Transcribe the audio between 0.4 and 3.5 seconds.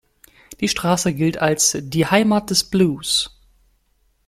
Die Straße gilt als die „Heimat des Blues“.